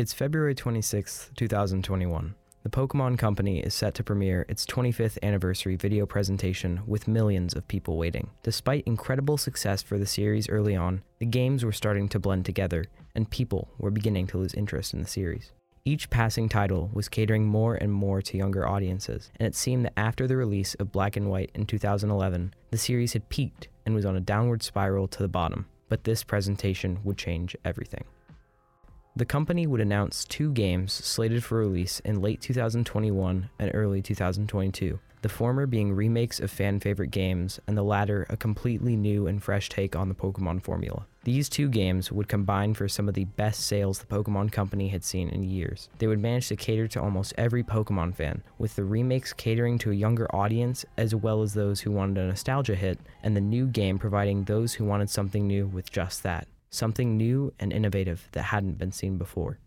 [0.00, 2.34] It's February 26, 2021.
[2.62, 7.68] The Pokemon Company is set to premiere its 25th anniversary video presentation with millions of
[7.68, 8.30] people waiting.
[8.42, 12.86] Despite incredible success for the series early on, the games were starting to blend together,
[13.14, 15.52] and people were beginning to lose interest in the series.
[15.84, 19.98] Each passing title was catering more and more to younger audiences, and it seemed that
[19.98, 24.06] after the release of Black and White in 2011, the series had peaked and was
[24.06, 25.66] on a downward spiral to the bottom.
[25.90, 28.04] But this presentation would change everything.
[29.16, 35.00] The company would announce two games slated for release in late 2021 and early 2022,
[35.22, 39.42] the former being remakes of fan favorite games, and the latter a completely new and
[39.42, 41.06] fresh take on the Pokemon formula.
[41.24, 45.02] These two games would combine for some of the best sales the Pokemon Company had
[45.02, 45.88] seen in years.
[45.98, 49.90] They would manage to cater to almost every Pokemon fan, with the remakes catering to
[49.90, 53.66] a younger audience as well as those who wanted a nostalgia hit, and the new
[53.66, 58.42] game providing those who wanted something new with just that something new and innovative that
[58.42, 59.58] hadn't been seen before.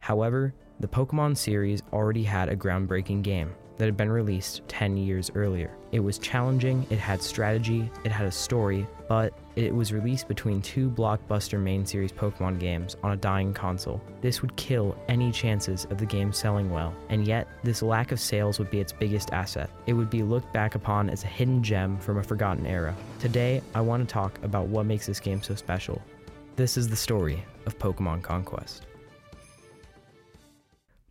[0.00, 5.30] However, the Pokemon series already had a groundbreaking game that had been released 10 years
[5.34, 5.70] earlier.
[5.92, 10.60] It was challenging, it had strategy, it had a story, but it was released between
[10.60, 14.02] two blockbuster main series Pokemon games on a dying console.
[14.20, 18.20] This would kill any chances of the game selling well, and yet this lack of
[18.20, 19.70] sales would be its biggest asset.
[19.86, 22.94] It would be looked back upon as a hidden gem from a forgotten era.
[23.20, 26.02] Today, I want to talk about what makes this game so special
[26.58, 28.84] this is the story of Pokemon Conquest.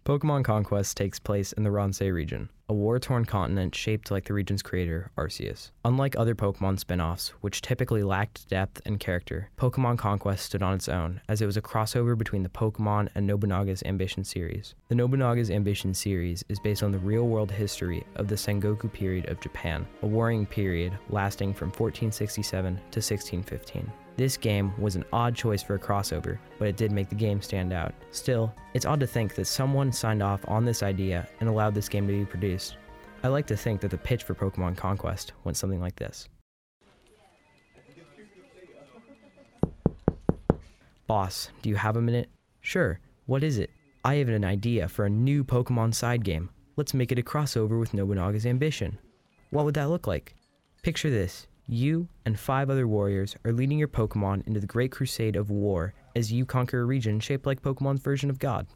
[0.06, 4.34] Pokemon Conquest takes place in the Ransei region, a war torn continent shaped like the
[4.34, 5.72] region's creator, Arceus.
[5.86, 10.74] Unlike other Pokemon spin offs, which typically lacked depth and character, Pokemon Conquest stood on
[10.74, 14.76] its own, as it was a crossover between the Pokemon and Nobunaga's Ambition series.
[14.90, 19.30] The Nobunaga's Ambition series is based on the real world history of the Sengoku period
[19.30, 23.90] of Japan, a warring period lasting from 1467 to 1615.
[24.18, 27.40] This game was an odd choice for a crossover, but it did make the game
[27.40, 27.94] stand out.
[28.10, 31.88] Still, it's odd to think that someone signed off on this idea and allowed this
[31.88, 32.57] game to be produced.
[33.24, 36.30] I like to think that the pitch for Pokemon Conquest went something like this
[41.08, 42.30] Boss, do you have a minute?
[42.62, 43.72] Sure, what is it?
[44.04, 46.50] I have an idea for a new Pokemon side game.
[46.76, 49.00] Let's make it a crossover with Nobunaga's Ambition.
[49.50, 50.36] What would that look like?
[50.84, 55.36] Picture this you and five other warriors are leading your Pokemon into the Great Crusade
[55.36, 58.68] of War as you conquer a region shaped like Pokemon's version of God.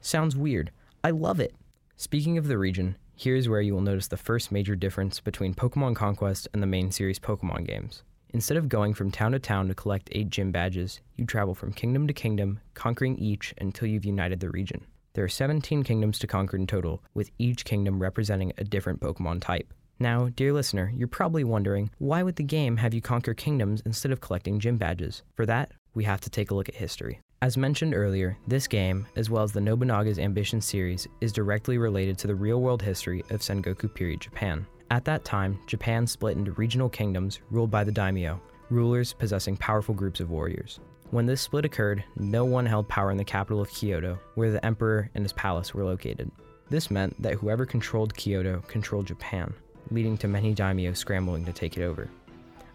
[0.00, 0.70] Sounds weird.
[1.02, 1.54] I love it.
[2.00, 5.96] Speaking of the region, here's where you will notice the first major difference between Pokemon
[5.96, 8.04] Conquest and the main series Pokemon games.
[8.30, 11.74] Instead of going from town to town to collect eight gym badges, you travel from
[11.74, 14.86] kingdom to kingdom, conquering each until you've united the region.
[15.12, 19.42] There are 17 kingdoms to conquer in total, with each kingdom representing a different Pokemon
[19.42, 19.70] type.
[19.98, 24.10] Now, dear listener, you're probably wondering why would the game have you conquer kingdoms instead
[24.10, 25.22] of collecting gym badges?
[25.34, 27.20] For that, we have to take a look at history.
[27.42, 32.18] As mentioned earlier, this game, as well as the Nobunaga's Ambition series, is directly related
[32.18, 34.66] to the real world history of Sengoku period Japan.
[34.90, 39.94] At that time, Japan split into regional kingdoms ruled by the daimyo, rulers possessing powerful
[39.94, 40.80] groups of warriors.
[41.12, 44.64] When this split occurred, no one held power in the capital of Kyoto, where the
[44.64, 46.30] emperor and his palace were located.
[46.68, 49.54] This meant that whoever controlled Kyoto controlled Japan
[49.90, 52.08] leading to many daimyo scrambling to take it over.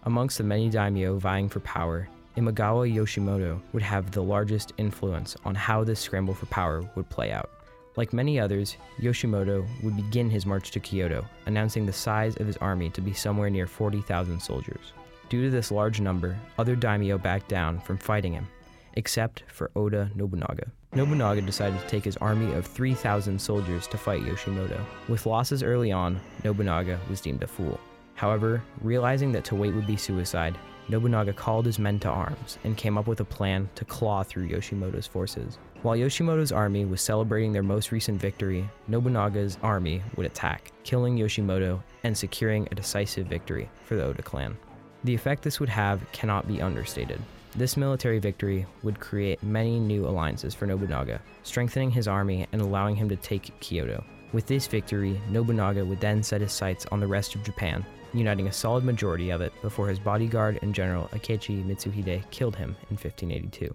[0.02, 5.54] Amongst the many daimyo vying for power, Imagawa Yoshimoto would have the largest influence on
[5.54, 7.50] how this scramble for power would play out.
[7.96, 12.58] Like many others, Yoshimoto would begin his march to Kyoto, announcing the size of his
[12.58, 14.92] army to be somewhere near 40,000 soldiers.
[15.30, 18.46] Due to this large number, other daimyo backed down from fighting him,
[18.94, 20.70] except for Oda Nobunaga.
[20.92, 24.78] Nobunaga decided to take his army of 3,000 soldiers to fight Yoshimoto.
[25.08, 27.80] With losses early on, Nobunaga was deemed a fool.
[28.14, 30.58] However, realizing that to wait would be suicide,
[30.88, 34.48] Nobunaga called his men to arms and came up with a plan to claw through
[34.48, 35.58] Yoshimoto's forces.
[35.82, 41.82] While Yoshimoto's army was celebrating their most recent victory, Nobunaga's army would attack, killing Yoshimoto
[42.04, 44.56] and securing a decisive victory for the Oda clan.
[45.04, 47.20] The effect this would have cannot be understated.
[47.56, 52.96] This military victory would create many new alliances for Nobunaga, strengthening his army and allowing
[52.96, 54.04] him to take Kyoto.
[54.32, 57.86] With this victory, Nobunaga would then set his sights on the rest of Japan,
[58.18, 62.76] uniting a solid majority of it before his bodyguard and general Akechi Mitsuhide killed him
[62.90, 63.74] in 1582.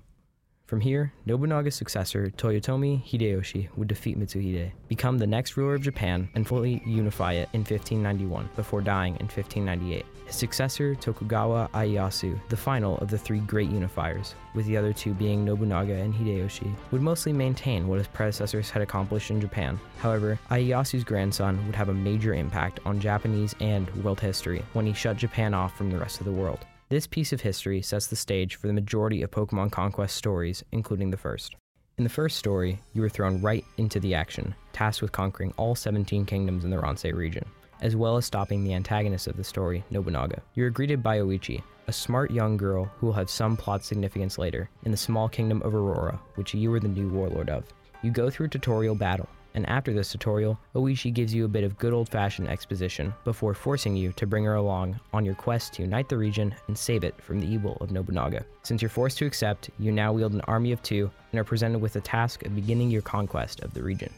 [0.71, 6.29] From here, Nobunaga's successor, Toyotomi Hideyoshi, would defeat Mitsuhide, become the next ruler of Japan,
[6.33, 10.05] and fully unify it in 1591, before dying in 1598.
[10.27, 15.13] His successor, Tokugawa Ieyasu, the final of the three great unifiers, with the other two
[15.13, 19.77] being Nobunaga and Hideyoshi, would mostly maintain what his predecessors had accomplished in Japan.
[19.97, 24.93] However, Ieyasu's grandson would have a major impact on Japanese and world history when he
[24.93, 26.65] shut Japan off from the rest of the world.
[26.91, 31.09] This piece of history sets the stage for the majority of Pokemon Conquest stories, including
[31.09, 31.55] the first.
[31.97, 35.73] In the first story, you are thrown right into the action, tasked with conquering all
[35.73, 37.45] 17 kingdoms in the Ransei region,
[37.79, 40.41] as well as stopping the antagonist of the story, Nobunaga.
[40.53, 44.37] You are greeted by Oichi, a smart young girl who will have some plot significance
[44.37, 47.63] later, in the small kingdom of Aurora, which you are the new warlord of.
[48.03, 51.63] You go through a tutorial battle, and after this tutorial, Oichi gives you a bit
[51.63, 55.73] of good old fashioned exposition before forcing you to bring her along on your quest
[55.73, 58.45] to unite the region and save it from the evil of Nobunaga.
[58.63, 61.79] Since you're forced to accept, you now wield an army of two and are presented
[61.79, 64.11] with the task of beginning your conquest of the region.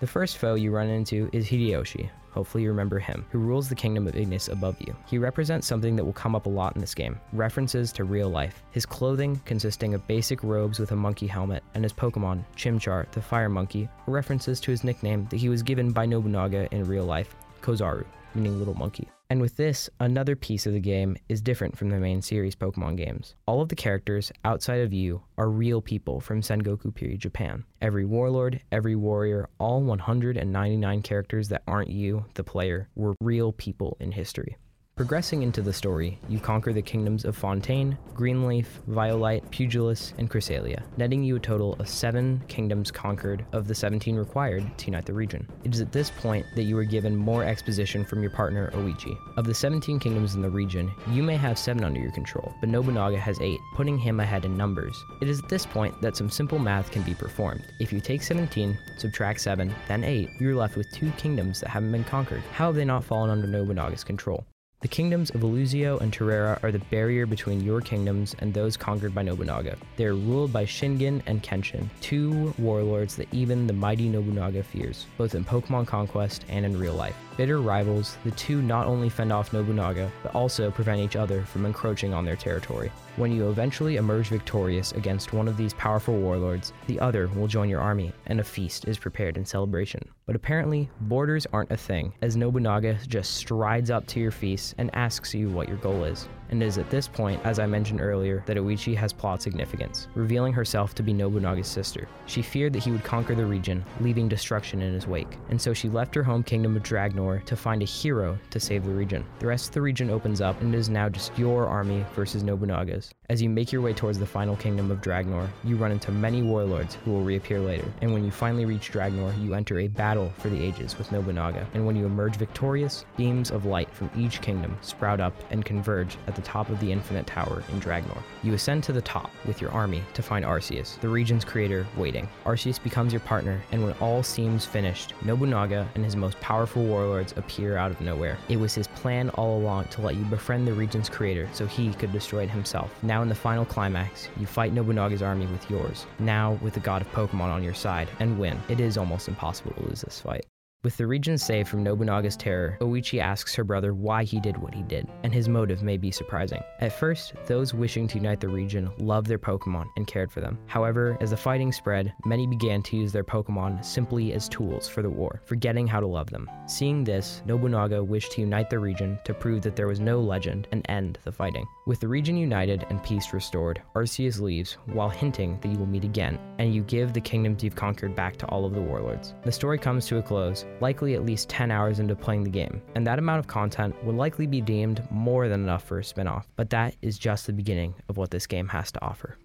[0.00, 3.74] The first foe you run into is Hideyoshi, hopefully you remember him, who rules the
[3.74, 4.94] kingdom of Ignis above you.
[5.06, 8.28] He represents something that will come up a lot in this game references to real
[8.28, 8.62] life.
[8.70, 13.22] His clothing, consisting of basic robes with a monkey helmet, and his Pokemon, Chimchar, the
[13.22, 17.34] fire monkey, references to his nickname that he was given by Nobunaga in real life,
[17.62, 18.04] Kozaru,
[18.34, 19.08] meaning little monkey.
[19.30, 22.96] And with this, another piece of the game is different from the main series Pokemon
[22.96, 23.36] games.
[23.46, 27.64] All of the characters outside of you are real people from Sengoku period Japan.
[27.80, 33.96] Every warlord, every warrior, all 199 characters that aren't you, the player, were real people
[34.00, 34.56] in history.
[35.00, 40.82] Progressing into the story, you conquer the kingdoms of Fontaine, Greenleaf, Violight, Pugilis, and Chrysalia,
[40.98, 45.14] netting you a total of seven kingdoms conquered of the 17 required to unite the
[45.14, 45.48] region.
[45.64, 49.16] It is at this point that you are given more exposition from your partner Oichi.
[49.38, 52.68] Of the 17 kingdoms in the region, you may have seven under your control, but
[52.68, 55.02] Nobunaga has eight, putting him ahead in numbers.
[55.22, 57.62] It is at this point that some simple math can be performed.
[57.80, 61.90] If you take 17, subtract 7, then 8, you're left with two kingdoms that haven't
[61.90, 62.42] been conquered.
[62.52, 64.44] How have they not fallen under Nobunaga's control?
[64.80, 69.14] The kingdoms of Illusio and Terrera are the barrier between your kingdoms and those conquered
[69.14, 69.76] by Nobunaga.
[69.96, 75.04] They are ruled by Shingen and Kenshin, two warlords that even the mighty Nobunaga fears,
[75.18, 77.14] both in Pokemon Conquest and in real life.
[77.36, 81.66] Bitter rivals, the two not only fend off Nobunaga, but also prevent each other from
[81.66, 82.90] encroaching on their territory.
[83.16, 87.68] When you eventually emerge victorious against one of these powerful warlords, the other will join
[87.68, 90.00] your army, and a feast is prepared in celebration.
[90.26, 94.94] But apparently, borders aren't a thing, as Nobunaga just strides up to your feast and
[94.94, 96.28] asks you what your goal is.
[96.50, 100.08] And it is at this point, as I mentioned earlier, that Oichi has plot significance,
[100.14, 102.08] revealing herself to be Nobunaga's sister.
[102.26, 105.72] She feared that he would conquer the region, leaving destruction in his wake, and so
[105.72, 109.24] she left her home kingdom of Dragnor to find a hero to save the region.
[109.38, 112.42] The rest of the region opens up, and it is now just your army versus
[112.42, 113.12] Nobunaga's.
[113.28, 116.42] As you make your way towards the final kingdom of Dragnor, you run into many
[116.42, 120.32] warlords who will reappear later, and when you finally reach Dragnor, you enter a battle
[120.38, 124.40] for the ages with Nobunaga, and when you emerge victorious, beams of light from each
[124.40, 128.22] kingdom sprout up and converge at the top of the Infinite Tower in Dragnor.
[128.42, 132.28] You ascend to the top with your army to find Arceus, the region's creator, waiting.
[132.44, 137.34] Arceus becomes your partner, and when all seems finished, Nobunaga and his most powerful warlords
[137.36, 138.38] appear out of nowhere.
[138.48, 141.92] It was his plan all along to let you befriend the region's creator so he
[141.94, 142.90] could destroy it himself.
[143.02, 147.02] Now in the final climax, you fight Nobunaga's army with yours, now with the god
[147.02, 148.60] of Pokemon on your side, and win.
[148.68, 150.46] It is almost impossible to lose this fight.
[150.82, 154.72] With the region saved from Nobunaga's terror, Oichi asks her brother why he did what
[154.72, 156.62] he did, and his motive may be surprising.
[156.80, 160.58] At first, those wishing to unite the region loved their Pokemon and cared for them.
[160.68, 165.02] However, as the fighting spread, many began to use their Pokemon simply as tools for
[165.02, 166.50] the war, forgetting how to love them.
[166.66, 170.66] Seeing this, Nobunaga wished to unite the region to prove that there was no legend
[170.72, 171.66] and end the fighting.
[171.86, 176.04] With the region united and peace restored, Arceus leaves while hinting that you will meet
[176.04, 179.34] again, and you give the kingdoms you've conquered back to all of the warlords.
[179.44, 182.82] The story comes to a close, likely at least 10 hours into playing the game,
[182.94, 186.26] and that amount of content would likely be deemed more than enough for a spin
[186.26, 189.36] off, but that is just the beginning of what this game has to offer.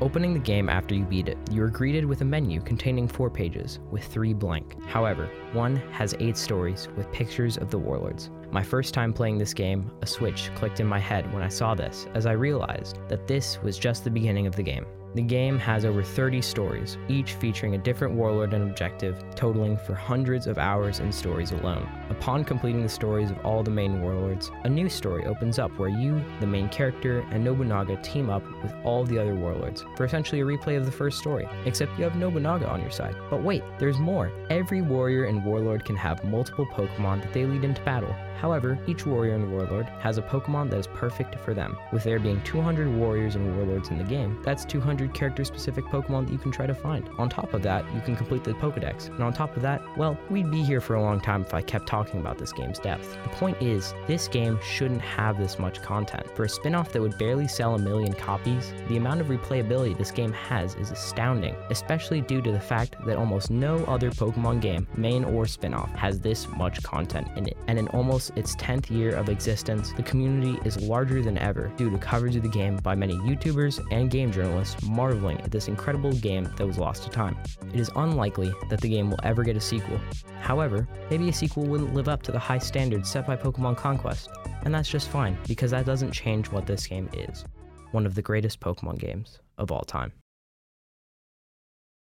[0.00, 3.30] Opening the game after you beat it, you are greeted with a menu containing four
[3.30, 4.82] pages, with three blank.
[4.86, 8.30] However, one has eight stories with pictures of the warlords.
[8.50, 11.74] My first time playing this game, a switch clicked in my head when I saw
[11.74, 14.86] this, as I realized that this was just the beginning of the game.
[15.14, 19.94] The game has over 30 stories, each featuring a different warlord and objective, totaling for
[19.94, 21.86] hundreds of hours in stories alone.
[22.08, 25.90] Upon completing the stories of all the main warlords, a new story opens up where
[25.90, 30.40] you, the main character, and Nobunaga team up with all the other warlords for essentially
[30.40, 33.14] a replay of the first story, except you have Nobunaga on your side.
[33.28, 34.32] But wait, there's more.
[34.48, 38.14] Every warrior and warlord can have multiple Pokemon that they lead into battle.
[38.42, 41.76] However, each warrior and warlord has a Pokemon that is perfect for them.
[41.92, 46.26] With there being 200 warriors and warlords in the game, that's 200 character specific Pokemon
[46.26, 47.08] that you can try to find.
[47.18, 49.08] On top of that, you can complete the Pokedex.
[49.08, 51.62] And on top of that, well, we'd be here for a long time if I
[51.62, 53.16] kept talking talking about this game's depth.
[53.22, 56.26] The point is, this game shouldn't have this much content.
[56.36, 59.96] For a spin off that would barely sell a million copies, the amount of replayability
[59.96, 64.60] this game has is astounding, especially due to the fact that almost no other Pokemon
[64.60, 67.56] game, main or spin off, has this much content in it.
[67.68, 71.90] And in almost its 10th year of existence, the community is larger than ever due
[71.90, 76.12] to coverage of the game by many YouTubers and game journalists marveling at this incredible
[76.12, 77.36] game that was lost to time.
[77.72, 80.00] It is unlikely that the game will ever get a sequel.
[80.40, 84.28] However, maybe a sequel wouldn't live up to the high standards set by Pokemon Conquest,
[84.64, 87.44] and that's just fine because that doesn't change what this game is
[87.92, 90.12] one of the greatest Pokemon games of all time.